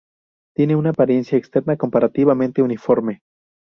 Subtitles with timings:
[0.55, 3.21] Tienen una apariencia externa comparativamente uniforme.